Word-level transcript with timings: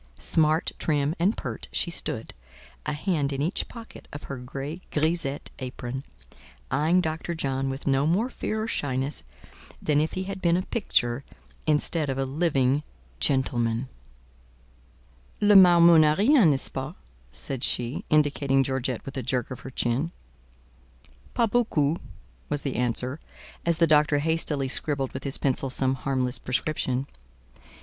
Smart, 0.17 0.71
trim 0.79 1.13
and 1.19 1.37
pert, 1.37 1.67
she 1.71 1.91
stood, 1.91 2.33
a 2.87 2.93
hand 2.93 3.31
in 3.31 3.39
each 3.39 3.67
pocket 3.67 4.07
of 4.11 4.23
her 4.23 4.37
gay 4.39 4.81
grisette 4.89 5.51
apron, 5.59 6.03
eyeing 6.71 7.01
Dr. 7.01 7.35
John 7.35 7.69
with 7.69 7.85
no 7.85 8.07
more 8.07 8.27
fear 8.27 8.63
or 8.63 8.67
shyness 8.67 9.21
than 9.79 10.01
if 10.01 10.13
he 10.13 10.23
had 10.23 10.41
been 10.41 10.57
a 10.57 10.63
picture 10.63 11.23
instead 11.67 12.09
of 12.09 12.17
a 12.17 12.25
living 12.25 12.81
gentleman. 13.19 13.89
"Le 15.39 15.55
marmot 15.55 16.01
n'a 16.01 16.15
rien, 16.17 16.49
nest 16.49 16.65
ce 16.65 16.69
pas?" 16.69 16.95
said 17.31 17.63
she, 17.63 18.03
indicating 18.09 18.63
Georgette 18.63 19.05
with 19.05 19.17
a 19.17 19.21
jerk 19.21 19.51
of 19.51 19.59
her 19.59 19.69
chin. 19.69 20.11
"Pas 21.35 21.45
beaucoup," 21.47 22.01
was 22.49 22.63
the 22.63 22.75
answer, 22.75 23.19
as 23.67 23.77
the 23.77 23.85
doctor 23.85 24.17
hastily 24.17 24.67
scribbled 24.67 25.11
with 25.11 25.23
his 25.25 25.37
pencil 25.37 25.69
some 25.69 25.93
harmless 25.93 26.39
prescription. 26.39 27.05